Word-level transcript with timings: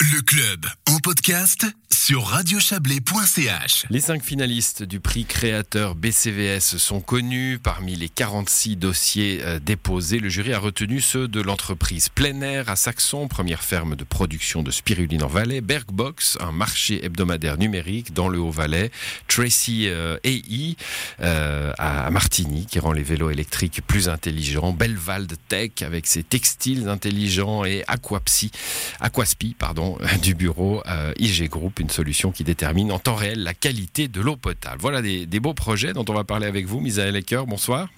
Le 0.00 0.22
club 0.22 0.66
en 0.88 0.96
podcast 1.00 1.66
sur 1.90 2.24
radiochablais.ch. 2.24 3.84
Les 3.90 4.00
cinq 4.00 4.24
finalistes 4.24 4.82
du 4.82 5.00
prix 5.00 5.26
créateur 5.26 5.94
BCVS 5.94 6.78
sont 6.78 7.02
connus. 7.02 7.58
Parmi 7.62 7.94
les 7.94 8.08
46 8.08 8.76
dossiers 8.76 9.40
euh, 9.42 9.58
déposés, 9.58 10.18
le 10.18 10.30
jury 10.30 10.54
a 10.54 10.58
retenu 10.58 11.02
ceux 11.02 11.28
de 11.28 11.42
l'entreprise 11.42 12.08
Plein 12.08 12.40
Air 12.40 12.70
à 12.70 12.76
Saxon, 12.76 13.28
première 13.28 13.62
ferme 13.62 13.94
de 13.94 14.02
production 14.02 14.62
de 14.62 14.70
spiruline 14.70 15.22
en 15.22 15.28
Valais, 15.28 15.60
Bergbox, 15.60 16.38
un 16.40 16.52
marché 16.52 17.04
hebdomadaire 17.04 17.58
numérique 17.58 18.14
dans 18.14 18.28
le 18.28 18.38
Haut-Valais, 18.38 18.90
Tracy 19.28 19.88
euh, 19.88 20.16
AI 20.24 20.76
euh, 21.20 21.74
à 21.76 22.10
Martigny 22.10 22.64
qui 22.64 22.78
rend 22.78 22.92
les 22.92 23.02
vélos 23.02 23.30
électriques 23.30 23.82
plus 23.86 24.08
intelligents, 24.08 24.72
Belvald 24.72 25.34
Tech 25.48 25.70
avec 25.82 26.06
ses 26.06 26.22
textiles 26.22 26.88
intelligents 26.88 27.66
et 27.66 27.84
Aquapsy, 27.86 28.50
Aquaspi, 28.98 29.54
pardon 29.58 29.81
du 30.22 30.34
bureau 30.34 30.82
euh, 30.86 31.12
IG 31.18 31.48
Group, 31.48 31.80
une 31.80 31.90
solution 31.90 32.30
qui 32.30 32.44
détermine 32.44 32.92
en 32.92 32.98
temps 32.98 33.14
réel 33.14 33.42
la 33.42 33.54
qualité 33.54 34.08
de 34.08 34.20
l'eau 34.20 34.36
potable. 34.36 34.78
Voilà 34.80 35.02
des, 35.02 35.26
beaux 35.40 35.54
projets 35.54 35.92
dont 35.92 36.04
on 36.08 36.14
va 36.14 36.24
parler 36.24 36.46
avec 36.46 36.66
vous, 36.66 36.80
Misaël 36.80 37.16
Ecker. 37.16 37.42
Bonsoir. 37.46 37.88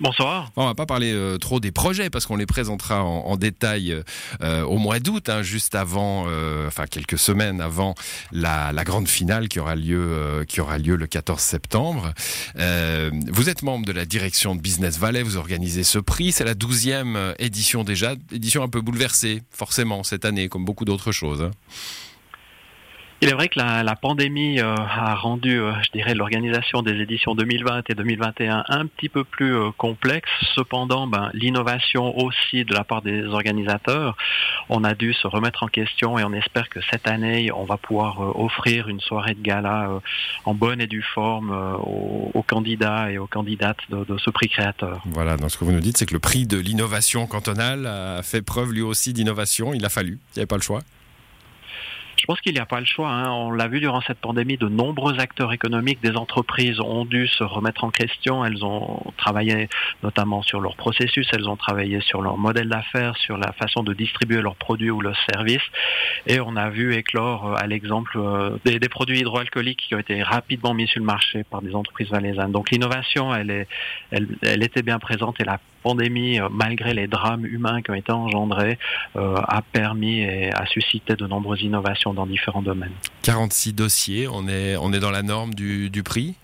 Bonsoir. 0.00 0.52
On 0.54 0.64
va 0.64 0.76
pas 0.76 0.86
parler 0.86 1.12
euh, 1.12 1.38
trop 1.38 1.58
des 1.58 1.72
projets 1.72 2.08
parce 2.08 2.24
qu'on 2.24 2.36
les 2.36 2.46
présentera 2.46 3.02
en, 3.02 3.36
détail 3.36 4.00
euh, 4.42 4.62
au 4.62 4.78
mois 4.78 5.00
d'août, 5.00 5.28
hein, 5.28 5.42
juste 5.42 5.74
avant, 5.74 6.26
enfin 6.66 6.86
quelques 6.86 7.18
semaines 7.18 7.60
avant 7.60 7.94
la, 8.30 8.72
grande 8.84 9.08
finale 9.08 9.48
qui 9.48 9.58
aura 9.58 9.74
lieu, 9.74 10.44
qui 10.48 10.60
aura 10.60 10.78
lieu 10.78 10.94
le 10.94 11.06
14 11.06 11.40
septembre. 11.40 12.12
vous 12.54 13.48
êtes 13.48 13.62
membre 13.62 13.86
de 13.86 13.92
la 13.92 14.04
direction 14.04 14.54
de 14.54 14.60
Business 14.60 14.98
Valley, 14.98 15.22
vous 15.22 15.36
organisez 15.36 15.84
ce 15.84 15.98
prix, 15.98 16.32
c'est 16.32 16.44
la 16.44 16.54
12e 16.54 17.34
édition 17.38 17.84
déjà, 17.84 18.14
édition 18.32 18.62
un 18.62 18.68
peu 18.68 18.80
bouleversée 18.80 19.42
forcément 19.50 20.04
cette 20.04 20.24
année 20.24 20.48
comme 20.48 20.64
beaucoup 20.64 20.84
d'autres 20.84 21.12
choses. 21.12 21.42
Hein. 21.42 21.50
Il 23.20 23.28
est 23.28 23.32
vrai 23.32 23.48
que 23.48 23.58
la, 23.58 23.96
pandémie 23.96 24.60
euh, 24.60 24.76
a 24.76 25.16
rendu, 25.16 25.58
euh, 25.58 25.72
je 25.82 25.90
dirais, 25.90 26.14
l'organisation 26.14 26.82
des 26.82 27.00
éditions 27.00 27.34
2020 27.34 27.90
et 27.90 27.94
2021 27.96 28.62
un 28.68 28.86
petit 28.86 29.08
peu 29.08 29.24
plus 29.24 29.56
euh, 29.56 29.70
complexe. 29.76 30.30
Cependant, 30.54 31.08
ben, 31.08 31.28
l'innovation 31.34 32.16
aussi 32.16 32.64
de 32.64 32.72
la 32.72 32.84
part 32.84 33.02
des 33.02 33.24
organisateurs, 33.24 34.16
on 34.68 34.84
a 34.84 34.94
dû 34.94 35.14
se 35.14 35.26
remettre 35.26 35.64
en 35.64 35.66
question 35.66 36.16
et 36.16 36.22
on 36.22 36.32
espère 36.32 36.68
que 36.68 36.78
cette 36.92 37.08
année, 37.08 37.50
on 37.50 37.64
va 37.64 37.76
pouvoir 37.76 38.38
offrir 38.38 38.88
une 38.88 39.00
soirée 39.00 39.34
de 39.34 39.42
gala 39.42 40.00
en 40.44 40.54
bonne 40.54 40.80
et 40.80 40.86
due 40.86 41.02
forme 41.02 41.50
aux, 41.82 42.44
candidats 42.46 43.10
et 43.10 43.18
aux 43.18 43.26
candidates 43.26 43.78
de, 43.90 44.04
de, 44.04 44.16
ce 44.18 44.30
prix 44.30 44.48
créateur. 44.48 45.02
Voilà, 45.06 45.36
donc 45.36 45.50
ce 45.50 45.58
que 45.58 45.64
vous 45.64 45.72
nous 45.72 45.80
dites, 45.80 45.96
c'est 45.96 46.06
que 46.06 46.14
le 46.14 46.20
prix 46.20 46.46
de 46.46 46.58
l'innovation 46.58 47.26
cantonale 47.26 47.86
a 47.86 48.22
fait 48.22 48.42
preuve 48.42 48.72
lui 48.72 48.82
aussi 48.82 49.12
d'innovation. 49.12 49.74
Il 49.74 49.84
a 49.84 49.88
fallu, 49.88 50.18
il 50.34 50.38
n'y 50.38 50.40
avait 50.40 50.46
pas 50.46 50.56
le 50.56 50.62
choix. 50.62 50.82
Pense 52.28 52.42
qu'il 52.42 52.52
n'y 52.52 52.60
a 52.60 52.66
pas 52.66 52.78
le 52.78 52.84
choix. 52.84 53.08
Hein. 53.08 53.30
On 53.30 53.50
l'a 53.50 53.68
vu 53.68 53.80
durant 53.80 54.02
cette 54.02 54.18
pandémie, 54.18 54.58
de 54.58 54.68
nombreux 54.68 55.18
acteurs 55.18 55.50
économiques, 55.54 56.02
des 56.02 56.14
entreprises 56.14 56.78
ont 56.78 57.06
dû 57.06 57.26
se 57.26 57.42
remettre 57.42 57.84
en 57.84 57.90
question. 57.90 58.44
Elles 58.44 58.66
ont 58.66 59.00
travaillé 59.16 59.70
notamment 60.02 60.42
sur 60.42 60.60
leur 60.60 60.76
processus, 60.76 61.26
elles 61.32 61.48
ont 61.48 61.56
travaillé 61.56 62.02
sur 62.02 62.20
leur 62.20 62.36
modèle 62.36 62.68
d'affaires, 62.68 63.16
sur 63.16 63.38
la 63.38 63.52
façon 63.52 63.82
de 63.82 63.94
distribuer 63.94 64.42
leurs 64.42 64.56
produits 64.56 64.90
ou 64.90 65.00
leurs 65.00 65.16
services. 65.32 65.62
Et 66.26 66.38
on 66.38 66.54
a 66.56 66.68
vu 66.68 66.94
éclore, 66.94 67.46
euh, 67.46 67.54
à 67.56 67.66
l'exemple, 67.66 68.18
euh, 68.18 68.58
des, 68.62 68.78
produits 68.90 69.20
hydroalcooliques 69.20 69.86
qui 69.88 69.94
ont 69.94 69.98
été 69.98 70.22
rapidement 70.22 70.74
mis 70.74 70.86
sur 70.86 71.00
le 71.00 71.06
marché 71.06 71.44
par 71.44 71.62
des 71.62 71.74
entreprises 71.74 72.10
valaisannes. 72.10 72.52
Donc 72.52 72.70
l'innovation, 72.70 73.34
elle, 73.34 73.50
est, 73.50 73.68
elle, 74.10 74.62
était 74.62 74.82
bien 74.82 74.98
présente 74.98 75.40
et 75.40 75.44
la 75.44 75.58
pandémie, 75.88 76.38
euh, 76.38 76.48
malgré 76.50 76.94
les 76.94 77.06
drames 77.06 77.46
humains 77.46 77.82
qui 77.82 77.90
ont 77.90 77.94
été 77.94 78.12
engendrés, 78.12 78.78
a 79.16 79.62
permis 79.72 80.20
et 80.20 80.52
a 80.52 80.66
suscité 80.66 81.16
de 81.16 81.26
nombreuses 81.26 81.62
innovations 81.62 82.12
dans 82.14 82.26
différents 82.26 82.62
domaines. 82.62 82.92
46 83.22 83.72
dossiers, 83.72 84.28
on 84.28 84.46
est, 84.48 84.76
on 84.76 84.92
est 84.92 85.00
dans 85.00 85.10
la 85.10 85.22
norme 85.22 85.54
du 85.54 86.02
prix? 86.04 86.36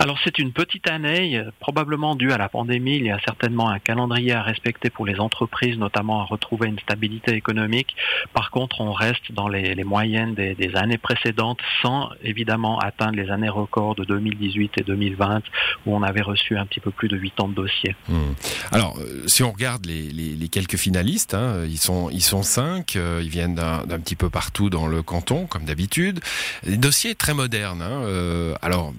Alors 0.00 0.18
c'est 0.24 0.38
une 0.38 0.52
petite 0.52 0.88
année, 0.88 1.44
probablement 1.60 2.16
due 2.16 2.32
à 2.32 2.38
la 2.38 2.48
pandémie. 2.48 2.96
Il 2.96 3.04
y 3.04 3.10
a 3.10 3.20
certainement 3.24 3.68
un 3.68 3.78
calendrier 3.78 4.32
à 4.32 4.42
respecter 4.42 4.88
pour 4.88 5.04
les 5.04 5.20
entreprises, 5.20 5.76
notamment 5.76 6.22
à 6.22 6.24
retrouver 6.24 6.68
une 6.68 6.78
stabilité 6.78 7.34
économique. 7.34 7.94
Par 8.32 8.50
contre, 8.50 8.80
on 8.80 8.92
reste 8.92 9.30
dans 9.32 9.48
les, 9.48 9.84
moyennes 9.84 10.34
des, 10.34 10.70
années 10.74 10.96
précédentes, 10.96 11.58
sans 11.82 12.08
évidemment 12.22 12.78
atteindre 12.78 13.16
les 13.16 13.30
années 13.30 13.50
records 13.50 13.94
de 13.94 14.04
2018 14.04 14.72
et 14.78 14.84
2020, 14.84 15.42
où 15.84 15.94
on 15.94 16.02
avait 16.02 16.22
reçu 16.22 16.56
un 16.56 16.64
petit 16.64 16.80
peu 16.80 16.90
plus 16.90 17.08
de 17.08 17.18
80 17.18 17.52
dossiers. 17.54 17.94
Hmm. 18.08 18.32
Alors, 18.72 18.96
euh, 18.98 19.26
si 19.26 19.42
on 19.42 19.52
regarde 19.52 19.84
les, 19.84 20.48
quelques 20.48 20.76
finalistes, 20.76 21.34
hein, 21.34 21.64
ils 21.66 21.78
sont 21.78 22.08
ils 22.10 22.22
sont 22.22 22.42
cinq, 22.42 22.96
euh, 22.96 23.20
ils 23.22 23.28
viennent 23.28 23.54
d'un 23.54 24.00
petit 24.00 24.16
peu 24.16 24.30
partout 24.30 24.70
dans 24.70 24.86
le 24.86 25.02
canton, 25.02 25.46
comme 25.46 25.64
d'habitude. 25.64 26.20
Des 26.64 26.78
dossiers 26.78 27.14
très 27.14 27.34
modernes. 27.34 27.82
Hein, 27.82 28.02
euh, 28.04 28.54
alors 28.62 28.94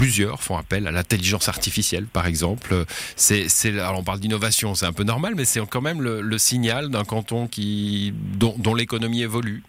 plusieurs 0.00 0.42
font 0.42 0.56
appel 0.56 0.86
à 0.86 0.92
l'intelligence 0.92 1.50
artificielle, 1.50 2.06
par 2.06 2.26
exemple. 2.26 2.86
C'est, 3.16 3.48
on 3.94 4.02
parle 4.02 4.18
d'innovation, 4.18 4.74
c'est 4.74 4.86
un 4.86 4.94
peu 4.94 5.04
normal, 5.04 5.34
mais 5.36 5.44
c'est 5.44 5.60
quand 5.68 5.82
même 5.82 6.00
le, 6.00 6.38
signal 6.38 6.88
d'un 6.88 7.04
canton 7.04 7.46
qui, 7.46 8.14
dont, 8.14 8.74
l'économie 8.74 9.20
évolue. 9.20 9.62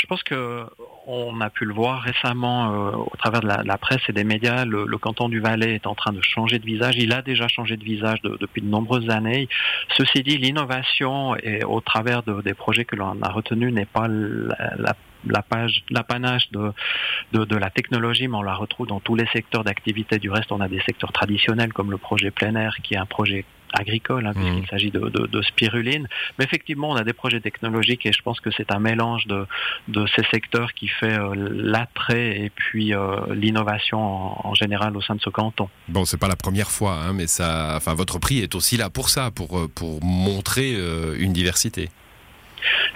Je 0.00 0.06
pense 0.06 0.22
que 0.22 0.64
on 1.08 1.40
a 1.40 1.50
pu 1.50 1.64
le 1.64 1.74
voir 1.74 2.02
récemment 2.02 2.70
euh, 2.70 2.90
au 2.92 3.16
travers 3.18 3.40
de 3.40 3.48
la, 3.48 3.78
presse 3.78 4.02
et 4.08 4.12
des 4.12 4.22
médias. 4.22 4.64
Le, 4.64 4.86
canton 4.98 5.28
du 5.28 5.40
Valais 5.40 5.74
est 5.74 5.86
en 5.88 5.96
train 5.96 6.12
de 6.12 6.22
changer 6.22 6.60
de 6.60 6.66
visage. 6.66 6.94
Il 6.98 7.12
a 7.12 7.20
déjà 7.20 7.48
changé 7.48 7.76
de 7.76 7.82
visage 7.82 8.20
depuis 8.22 8.62
de 8.62 8.68
nombreuses 8.68 9.10
années. 9.10 9.48
Ceci 9.96 10.22
dit, 10.22 10.36
l'innovation 10.36 11.34
et 11.36 11.64
au 11.64 11.80
travers 11.80 12.22
des 12.22 12.54
projets 12.54 12.84
que 12.84 12.94
l'on 12.94 13.20
a 13.22 13.28
retenus 13.30 13.72
n'est 13.72 13.86
pas 13.86 14.06
la 14.06 14.54
la 14.76 14.94
l'apanage 15.24 16.50
de, 16.52 16.72
de, 17.32 17.56
la 17.56 17.70
technologie, 17.70 18.28
mais 18.28 18.36
on 18.36 18.42
la 18.42 18.54
retrouve 18.54 18.86
dans 18.86 19.00
tous 19.00 19.14
les 19.14 19.26
secteurs 19.32 19.64
d'activité. 19.64 20.18
Du 20.18 20.30
reste, 20.30 20.52
on 20.52 20.60
a 20.60 20.68
des 20.68 20.80
secteurs 20.80 21.12
traditionnels 21.12 21.72
comme 21.72 21.90
le 21.90 21.98
projet 21.98 22.30
plein 22.30 22.54
air, 22.54 22.76
qui 22.82 22.94
est 22.94 22.98
un 22.98 23.06
projet 23.06 23.44
agricole, 23.72 24.26
hein, 24.26 24.32
puisqu'il 24.34 24.62
mmh. 24.62 24.66
s'agit 24.70 24.90
de, 24.90 25.08
de, 25.08 25.42
spiruline. 25.42 26.08
Mais 26.38 26.44
effectivement, 26.44 26.90
on 26.90 26.96
a 26.96 27.04
des 27.04 27.12
projets 27.12 27.40
technologiques 27.40 28.06
et 28.06 28.12
je 28.12 28.22
pense 28.22 28.40
que 28.40 28.50
c'est 28.50 28.72
un 28.72 28.78
mélange 28.78 29.26
de, 29.26 29.46
de 29.88 30.06
ces 30.16 30.22
secteurs 30.30 30.72
qui 30.72 30.88
fait 30.88 31.18
euh, 31.18 31.34
l'attrait 31.34 32.40
et 32.40 32.50
puis 32.50 32.94
euh, 32.94 33.34
l'innovation 33.34 33.98
en, 33.98 34.54
général 34.54 34.96
au 34.96 35.00
sein 35.00 35.14
de 35.14 35.20
ce 35.20 35.30
canton. 35.30 35.68
Bon, 35.88 36.04
c'est 36.04 36.16
pas 36.16 36.28
la 36.28 36.36
première 36.36 36.70
fois, 36.70 36.94
hein, 36.94 37.12
mais 37.12 37.26
ça, 37.26 37.74
enfin, 37.76 37.94
votre 37.94 38.18
prix 38.18 38.38
est 38.38 38.54
aussi 38.54 38.76
là 38.76 38.90
pour 38.90 39.08
ça, 39.08 39.30
pour, 39.30 39.58
euh, 39.58 39.68
pour 39.68 40.02
montrer 40.02 40.74
une 41.18 41.32
diversité. 41.32 41.90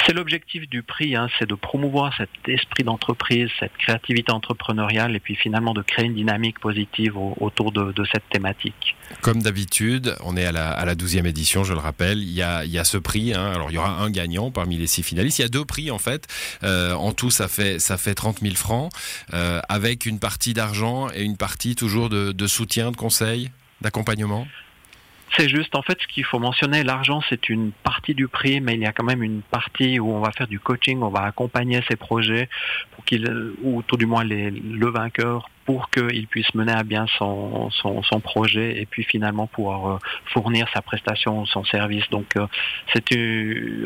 C'est 0.07 0.13
l'objectif 0.13 0.69
du 0.69 0.83
prix, 0.83 1.17
hein, 1.17 1.29
c'est 1.39 1.49
de 1.49 1.55
promouvoir 1.55 2.15
cet 2.17 2.31
esprit 2.47 2.85
d'entreprise, 2.85 3.49
cette 3.61 3.77
créativité 3.77 4.33
entrepreneuriale 4.33 5.15
et 5.17 5.21
puis 5.21 5.37
finalement 5.37 5.75
de 5.75 5.83
créer 5.83 6.07
une 6.07 6.15
dynamique 6.15 6.59
positive 6.59 7.17
autour 7.17 7.73
de, 7.73 7.93
cette 8.13 8.29
thématique. 8.31 8.97
Comme 9.21 9.43
d'habitude, 9.43 10.17
on 10.25 10.37
est 10.37 10.45
à 10.45 10.53
la, 10.53 10.71
à 10.73 10.95
12e 10.95 11.27
édition, 11.27 11.65
je 11.65 11.73
le 11.73 11.79
rappelle, 11.79 12.19
il 12.19 12.33
y 12.33 12.43
a, 12.43 12.85
ce 12.85 12.99
prix, 12.99 13.33
hein. 13.33 13.53
alors 13.55 13.71
il 13.71 13.75
y 13.75 13.79
aura 13.79 14.03
un 14.03 14.11
gagnant 14.11 14.51
parmi 14.51 14.77
les 14.77 14.87
six 14.87 15.03
finalistes, 15.03 15.39
il 15.39 15.43
y 15.43 15.45
a 15.45 15.49
deux 15.49 15.65
prix 15.65 15.91
en 15.91 15.99
fait, 15.99 16.27
euh, 16.65 16.95
en 16.95 17.13
tout 17.13 17.31
ça 17.31 17.49
fait, 17.49 17.79
ça 17.79 17.97
fait 17.97 18.15
30 18.15 18.41
000 18.41 18.55
francs, 18.57 18.93
euh, 19.33 19.61
avec 19.69 20.07
une 20.07 20.19
partie 20.19 20.53
d'argent 20.53 21.09
et 21.15 21.23
une 21.23 21.37
partie 21.37 21.77
toujours 21.77 22.09
de, 22.09 22.33
de 22.33 22.47
soutien, 22.47 22.91
de 22.91 22.97
conseil, 22.97 23.51
d'accompagnement 23.81 24.47
c'est 25.37 25.49
juste, 25.49 25.75
en 25.75 25.83
fait, 25.83 25.99
ce 26.01 26.07
qu'il 26.07 26.25
faut 26.25 26.39
mentionner, 26.39 26.83
l'argent, 26.83 27.23
c'est 27.29 27.49
une 27.49 27.73
partie 27.73 28.15
du 28.15 28.29
prix, 28.29 28.61
mais 28.61 28.75
il 28.75 28.81
y 28.81 28.87
a 28.87 28.93
quand 28.93 29.05
même 29.05 29.23
une 29.23 29.43
partie 29.43 29.99
où 29.99 30.11
on 30.11 30.21
va 30.21 30.31
faire 30.33 30.47
du 30.47 30.61
coaching, 30.61 31.03
on 31.03 31.09
va 31.09 31.23
accompagner 31.23 31.81
ces 31.89 31.97
projets 31.97 32.49
pour 32.93 33.05
qu'ils, 33.05 33.53
ou 33.63 33.83
tout 33.83 33.97
du 33.97 34.07
moins 34.07 34.25
les, 34.25 34.51
le 34.51 34.91
vainqueur 34.91 35.49
pour 35.65 35.91
qu'il 35.91 36.27
puisse 36.27 36.55
mener 36.55 36.73
à 36.73 36.83
bien 36.83 37.07
son, 37.19 37.71
son, 37.71 38.03
son, 38.03 38.21
projet 38.21 38.81
et 38.81 38.87
puis 38.87 39.05
finalement 39.05 39.47
pouvoir 39.47 39.87
euh, 39.87 39.99
fournir 40.33 40.67
sa 40.75 40.83
prestation, 40.83 41.45
son 41.47 41.65
service. 41.65 42.05
Donc 42.11 42.37
euh, 42.37 42.47
c'est 42.93 43.13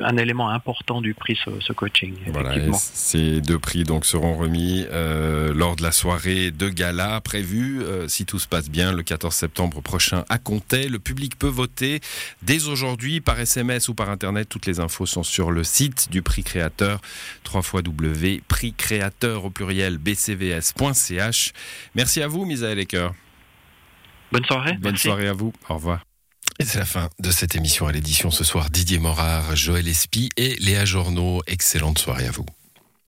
un 0.04 0.16
élément 0.16 0.50
important 0.50 1.00
du 1.00 1.14
prix, 1.14 1.38
ce, 1.44 1.50
ce 1.60 1.72
coaching. 1.72 2.14
Voilà, 2.28 2.54
ces 2.72 3.40
deux 3.40 3.58
prix 3.58 3.84
donc 3.84 4.04
seront 4.04 4.36
remis 4.36 4.86
euh, 4.90 5.52
lors 5.54 5.76
de 5.76 5.82
la 5.82 5.92
soirée 5.92 6.50
de 6.50 6.68
gala 6.68 7.20
prévue, 7.20 7.82
euh, 7.82 8.08
si 8.08 8.26
tout 8.26 8.38
se 8.38 8.48
passe 8.48 8.68
bien, 8.68 8.92
le 8.92 9.02
14 9.02 9.34
septembre 9.34 9.80
prochain 9.80 10.24
à 10.28 10.38
Comté. 10.38 10.88
Le 10.88 10.98
public 10.98 11.38
peut 11.38 11.48
voter 11.48 12.00
dès 12.42 12.66
aujourd'hui 12.66 13.20
par 13.20 13.38
SMS 13.38 13.88
ou 13.88 13.94
par 13.94 14.10
Internet. 14.10 14.48
Toutes 14.48 14.66
les 14.66 14.80
infos 14.80 15.06
sont 15.06 15.22
sur 15.22 15.50
le 15.50 15.64
site 15.64 16.10
du 16.10 16.22
prix 16.22 16.42
créateur, 16.42 17.00
3 17.44 17.82
W, 17.82 18.42
prix 18.48 18.72
créateur 18.72 19.44
au 19.44 19.50
pluriel 19.50 19.98
bcvs.ch. 19.98 21.52
Merci 21.94 22.22
à 22.22 22.28
vous, 22.28 22.44
Misaël 22.44 22.78
Ecker. 22.78 23.10
Bonne 24.32 24.44
soirée. 24.44 24.74
Bonne 24.74 24.96
soirée 24.96 25.28
à 25.28 25.32
vous. 25.32 25.52
Au 25.68 25.74
revoir. 25.74 26.04
Et 26.58 26.64
c'est 26.64 26.78
la 26.78 26.84
fin 26.86 27.10
de 27.18 27.30
cette 27.30 27.54
émission 27.54 27.86
à 27.86 27.92
l'édition 27.92 28.30
ce 28.30 28.42
soir. 28.42 28.70
Didier 28.70 28.98
Morard, 28.98 29.54
Joël 29.56 29.86
Espy 29.86 30.30
et 30.36 30.56
Léa 30.56 30.84
Journeau. 30.84 31.42
Excellente 31.46 31.98
soirée 31.98 32.26
à 32.26 32.30
vous. 32.30 32.46